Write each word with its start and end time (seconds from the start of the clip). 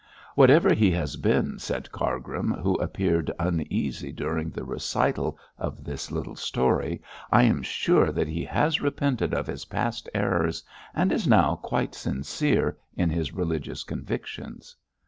'Whatever 0.33 0.73
he 0.73 0.89
has 0.93 1.15
been,' 1.15 1.59
said 1.59 1.91
Cargrim, 1.91 2.53
who 2.53 2.73
appeared 2.79 3.29
uneasy 3.37 4.11
during 4.11 4.49
the 4.49 4.63
recital 4.65 5.37
of 5.59 5.83
this 5.83 6.11
little 6.11 6.35
story, 6.35 7.03
'I 7.31 7.43
am 7.43 7.61
sure 7.61 8.11
that 8.11 8.27
he 8.27 8.43
has 8.43 8.81
repented 8.81 9.31
of 9.31 9.45
his 9.45 9.65
past 9.65 10.09
errors 10.15 10.63
and 10.95 11.11
is 11.11 11.27
now 11.27 11.53
quite 11.57 11.93
sincere 11.93 12.77
in 12.97 13.11
his 13.11 13.31
religious 13.31 13.83
convictions.' 13.83 14.75